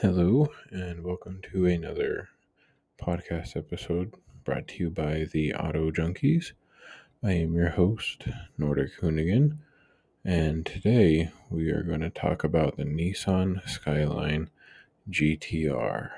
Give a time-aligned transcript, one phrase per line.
[0.00, 2.28] Hello, and welcome to another
[3.00, 6.50] podcast episode brought to you by the Auto Junkies.
[7.22, 8.24] I am your host,
[8.58, 9.58] Nordic Hoonigan,
[10.24, 14.50] and today we are going to talk about the Nissan Skyline
[15.08, 16.10] GTR.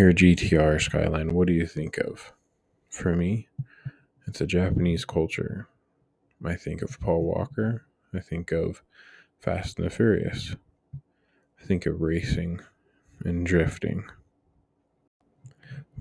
[0.00, 2.32] Hear GTR Skyline, what do you think of?
[2.88, 3.48] For me,
[4.26, 5.68] it's a Japanese culture.
[6.42, 7.84] I think of Paul Walker.
[8.14, 8.82] I think of
[9.40, 10.56] Fast and the Furious.
[10.94, 12.60] I think of racing
[13.26, 14.04] and drifting.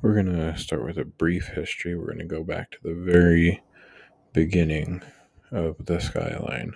[0.01, 1.93] We're going to start with a brief history.
[1.93, 3.61] We're going to go back to the very
[4.31, 5.01] beginning
[5.51, 6.71] of the Skyline.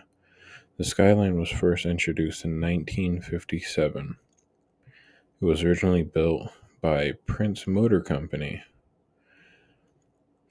[0.78, 4.17] The Skyline was first introduced in 1957.
[5.40, 6.51] It was originally built
[6.84, 8.62] by Prince Motor Company.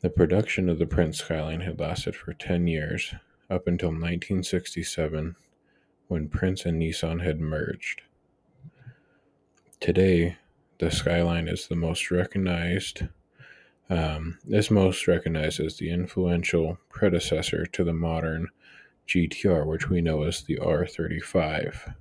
[0.00, 3.14] The production of the Prince Skyline had lasted for 10 years,
[3.50, 5.36] up until 1967,
[6.08, 8.00] when Prince and Nissan had merged.
[9.78, 10.38] Today,
[10.78, 13.02] the Skyline is the most recognized,
[13.90, 18.48] um, is most recognized as the influential predecessor to the modern
[19.06, 21.94] GTR, which we know as the R35.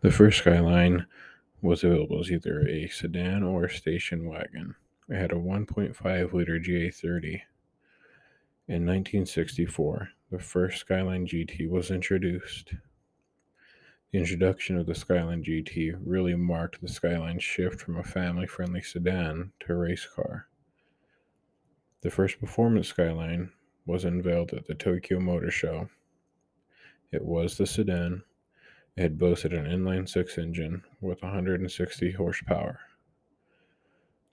[0.00, 1.06] The first Skyline
[1.60, 4.74] was available as either a sedan or station wagon.
[5.08, 7.42] It had a 1.5 liter GA30.
[8.68, 12.72] In 1964, the first Skyline GT was introduced.
[14.12, 18.82] The introduction of the Skyline GT really marked the Skyline's shift from a family friendly
[18.82, 20.48] sedan to a race car.
[22.02, 23.50] The first performance Skyline
[23.86, 25.88] was unveiled at the Tokyo Motor Show.
[27.10, 28.22] It was the sedan.
[28.96, 32.80] It boasted an inline six engine with 160 horsepower.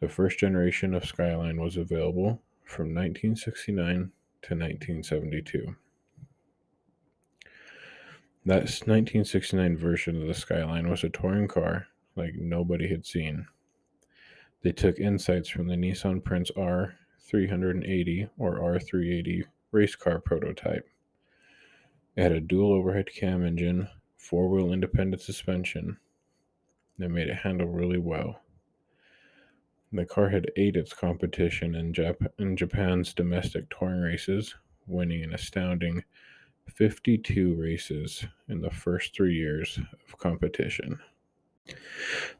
[0.02, 4.12] The first generation of Skyline was available from 1969
[4.42, 5.76] to 1972.
[8.46, 13.48] That 1969 version of the Skyline was a touring car like nobody had seen.
[14.62, 20.88] They took insights from the Nissan Prince R380 or R380 race car prototype.
[22.16, 23.88] It had a dual overhead cam engine,
[24.20, 25.98] four wheel independent suspension
[27.00, 28.42] that made it handle really well.
[29.92, 34.54] The car had ate its competition in, Jap- in Japan's domestic touring races,
[34.86, 36.04] winning an astounding
[36.76, 41.00] 52 races in the first three years of competition.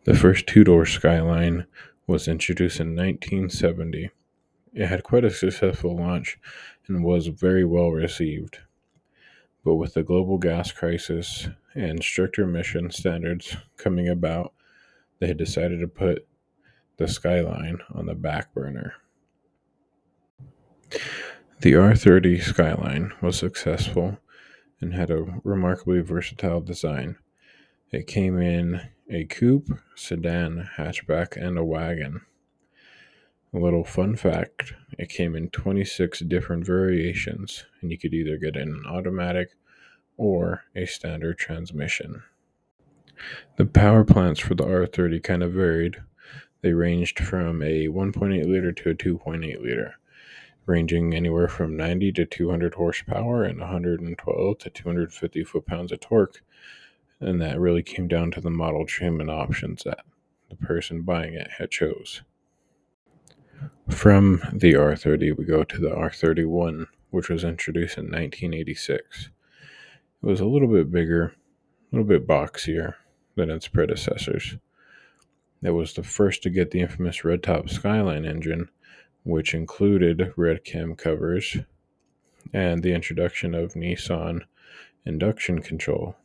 [0.04, 1.66] The first two door Skyline
[2.06, 4.12] was introduced in 1970.
[4.74, 6.38] It had quite a successful launch
[6.88, 8.60] and was very well received.
[9.64, 14.54] But with the global gas crisis and stricter emission standards coming about,
[15.20, 16.28] they had decided to put
[16.98, 18.94] the Skyline on the back burner.
[21.62, 24.18] The R30 Skyline was successful
[24.82, 27.18] and had a remarkably versatile design.
[27.92, 32.22] It came in a coupe, sedan, hatchback, and a wagon.
[33.54, 38.56] A little fun fact it came in 26 different variations, and you could either get
[38.56, 39.50] an automatic
[40.20, 42.22] or a standard transmission.
[43.56, 45.98] The power plants for the R30 kind of varied.
[46.62, 49.96] They ranged from a 1.8 liter to a 2.8 liter,
[50.66, 56.42] ranging anywhere from 90 to 200 horsepower and 112 to 250 foot pounds of torque.
[57.22, 60.06] And that really came down to the model trim and options that
[60.50, 62.24] the person buying it had chose.
[63.90, 69.30] From the R30, we go to the R31, which was introduced in 1986.
[70.22, 72.96] It was a little bit bigger, a little bit boxier
[73.36, 74.58] than its predecessors.
[75.64, 78.70] It was the first to get the infamous red top Skyline engine,
[79.24, 81.58] which included red cam covers
[82.54, 84.42] and the introduction of Nissan
[85.06, 86.16] induction control.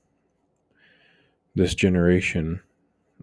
[1.55, 2.62] This generation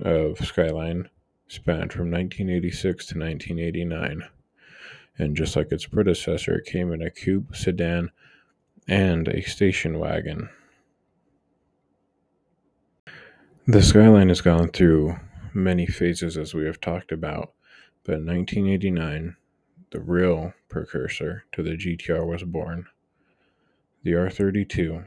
[0.01, 1.09] of Skyline
[1.49, 4.23] spanned from 1986 to 1989.
[5.17, 8.11] And just like its predecessor, it came in a coupe, sedan,
[8.87, 10.49] and a station wagon.
[13.67, 15.17] The Skyline has gone through
[15.53, 17.53] many phases as we have talked about,
[18.03, 19.35] but in 1989,
[19.91, 22.87] the real precursor to the GTR was born.
[24.01, 25.05] The R32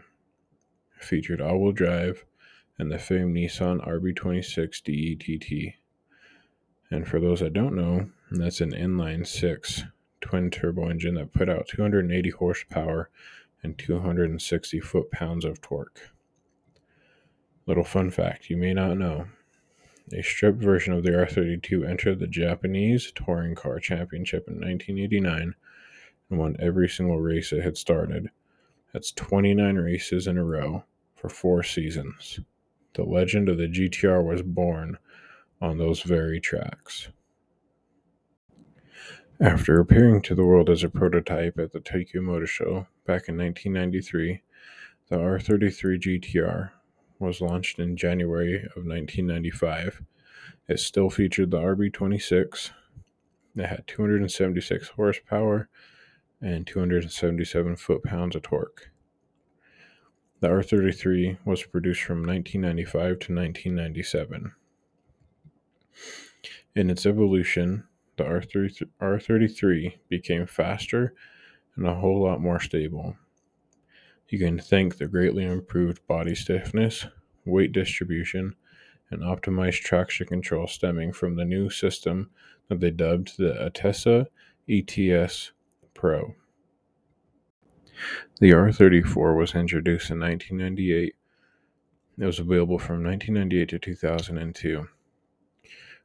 [1.00, 2.24] featured all wheel drive
[2.78, 5.74] and the famed Nissan RB26 DETT.
[6.92, 9.82] And for those that don't know, that's an inline six
[10.20, 13.10] twin turbo engine that put out 280 horsepower
[13.64, 16.13] and 260 foot pounds of torque.
[17.66, 19.26] Little fun fact you may not know
[20.12, 25.54] a stripped version of the R32 entered the Japanese Touring Car Championship in 1989
[26.28, 28.28] and won every single race it had started.
[28.92, 30.84] That's 29 races in a row
[31.16, 32.38] for four seasons.
[32.92, 34.98] The legend of the GTR was born
[35.60, 37.08] on those very tracks.
[39.40, 43.38] After appearing to the world as a prototype at the Tokyo Motor Show back in
[43.38, 44.42] 1993,
[45.08, 46.70] the R33 GTR
[47.24, 50.02] was launched in January of 1995.
[50.68, 52.70] It still featured the RB26.
[53.56, 55.68] It had 276 horsepower
[56.40, 58.90] and 277 foot pounds of torque.
[60.40, 64.52] The R33 was produced from 1995 to 1997.
[66.76, 67.84] In its evolution,
[68.16, 71.14] the R33 became faster
[71.76, 73.16] and a whole lot more stable.
[74.28, 77.06] You can thank the greatly improved body stiffness,
[77.44, 78.54] weight distribution,
[79.10, 82.30] and optimized traction control stemming from the new system
[82.68, 84.26] that they dubbed the ATTESA
[84.68, 85.52] ETS
[85.92, 86.34] Pro.
[88.40, 91.14] The R34 was introduced in 1998.
[92.18, 94.88] It was available from 1998 to 2002.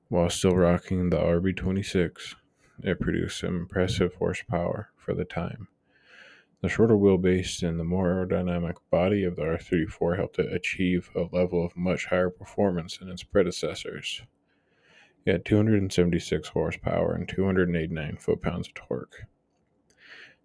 [0.09, 2.35] While still rocking the RB26,
[2.83, 5.67] it produced impressive horsepower for the time.
[6.61, 11.21] The shorter wheelbase and the more aerodynamic body of the R34 helped it achieve a
[11.21, 14.23] level of much higher performance than its predecessors.
[15.25, 19.25] It had 276 horsepower and 289 foot pounds of torque.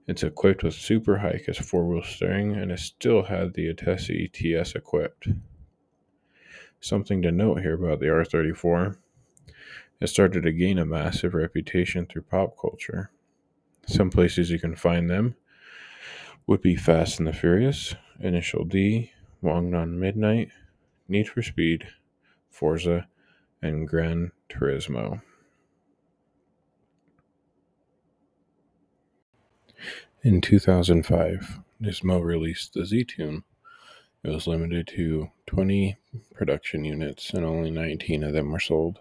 [0.07, 4.77] It's equipped with Super HICAS four wheel steering and it still had the ATTESA ETS
[4.77, 5.29] equipped.
[6.81, 8.99] Something to note here about the R34
[10.01, 13.11] it started to gain a massive reputation through pop culture.
[13.87, 15.35] Some places you can find them
[16.47, 20.51] would be Fast and the Furious, Initial D, Wangan Midnight,
[21.09, 21.87] Need for Speed,
[22.51, 23.07] Forza,
[23.63, 25.23] and Gran Turismo.
[30.23, 33.45] In 2005, Nismo released the Z Tune.
[34.23, 35.97] It was limited to 20
[36.35, 39.01] production units, and only 19 of them were sold.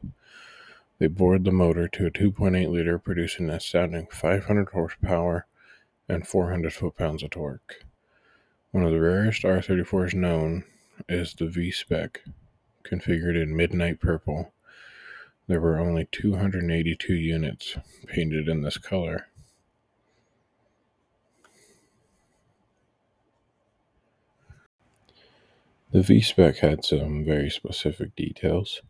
[0.99, 5.45] They bored the motor to a 2.8 liter, producing an astounding 500 horsepower
[6.07, 7.83] and 400 foot pounds of torque.
[8.71, 10.63] One of the rarest R34s known
[11.07, 12.21] is the V Spec,
[12.83, 14.53] configured in midnight purple.
[15.47, 19.27] There were only 282 units painted in this color.
[25.91, 28.81] The V Spec had some very specific details.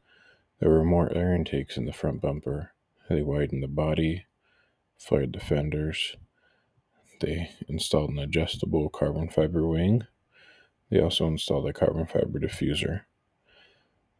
[0.60, 2.72] There were more air intakes in the front bumper.
[3.10, 4.26] They widened the body,
[4.98, 6.16] flared the fenders.
[7.20, 10.04] They installed an adjustable carbon fiber wing.
[10.90, 13.02] They also installed a carbon fiber diffuser.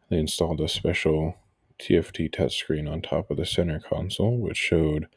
[0.10, 1.36] They installed a special
[1.80, 5.08] TFT touchscreen on top of the center console, which showed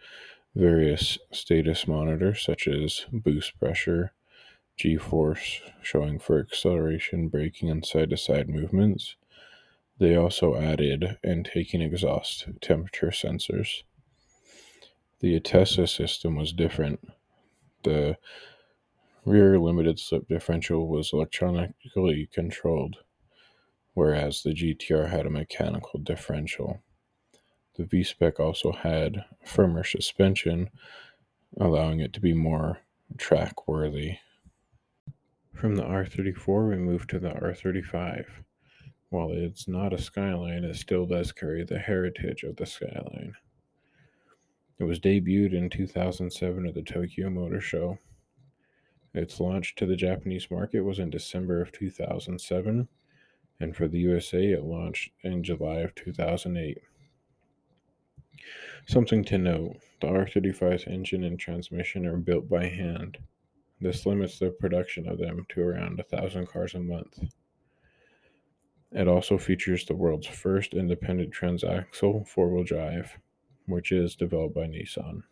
[0.54, 4.12] various status monitors such as boost pressure,
[4.76, 9.16] G force, showing for acceleration, braking, and side to side movements.
[9.98, 13.82] They also added and taking exhaust temperature sensors.
[15.20, 17.00] The ATTESA system was different.
[17.86, 18.18] The
[19.24, 22.96] rear limited slip differential was electronically controlled,
[23.94, 26.82] whereas the GTR had a mechanical differential.
[27.76, 30.68] The V Spec also had firmer suspension,
[31.60, 32.80] allowing it to be more
[33.18, 34.18] track worthy.
[35.54, 38.24] From the R34, we move to the R35.
[39.10, 43.36] While it's not a Skyline, it still does carry the heritage of the Skyline.
[44.78, 47.98] It was debuted in 2007 at the Tokyo Motor Show.
[49.14, 52.86] Its launch to the Japanese market was in December of 2007,
[53.60, 56.78] and for the USA, it launched in July of 2008.
[58.86, 63.16] Something to note the R35's engine and transmission are built by hand.
[63.80, 67.18] This limits the production of them to around a thousand cars a month.
[68.92, 73.18] It also features the world's first independent transaxle four wheel drive,
[73.66, 75.22] which is developed by Nissan.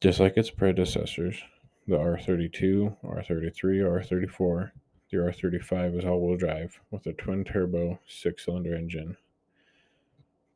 [0.00, 1.42] Just like its predecessors,
[1.86, 4.70] the R32, R33, R34,
[5.10, 9.16] the R35 is all wheel drive with a twin turbo six cylinder engine.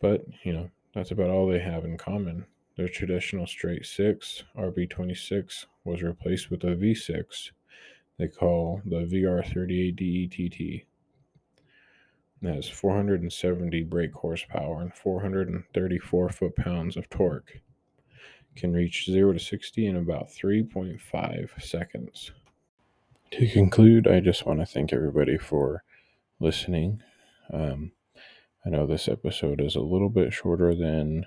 [0.00, 2.46] But, you know, that's about all they have in common.
[2.76, 7.50] Their traditional straight six RB26 was replaced with a V6
[8.20, 10.86] they call the VR38
[12.42, 17.60] It has 470 brake horsepower and 434 foot pounds of torque.
[18.56, 22.32] Can reach 0 to 60 in about 3.5 seconds.
[23.32, 25.84] To conclude, I just want to thank everybody for
[26.40, 27.02] listening.
[27.52, 27.92] Um,
[28.64, 31.26] I know this episode is a little bit shorter than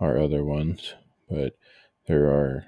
[0.00, 0.94] our other ones,
[1.30, 1.56] but
[2.06, 2.64] there are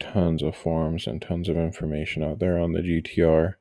[0.00, 3.54] tons of forms and tons of information out there on the GTR.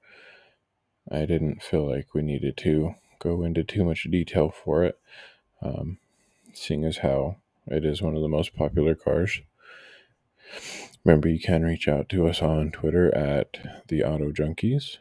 [1.12, 5.00] I didn't feel like we needed to go into too much detail for it,
[5.62, 6.00] um,
[6.54, 9.42] seeing as how it is one of the most popular cars.
[11.04, 13.58] Remember, you can reach out to us on Twitter at
[13.88, 14.98] the Auto Junkies.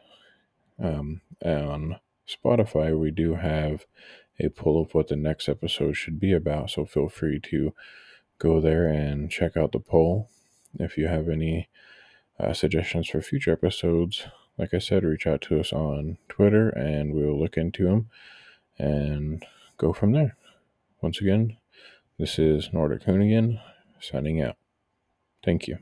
[0.81, 3.85] Um, on Spotify, we do have
[4.39, 7.73] a poll of what the next episode should be about, so feel free to
[8.37, 10.29] go there and check out the poll.
[10.79, 11.67] If you have any
[12.39, 14.25] uh, suggestions for future episodes,
[14.59, 18.09] like I said, reach out to us on Twitter and we'll look into them
[18.77, 19.43] and
[19.77, 20.35] go from there.
[21.01, 21.57] Once again,
[22.19, 23.61] this is Nordic Hoonigan
[24.01, 24.57] signing out.
[25.43, 25.77] Thank you.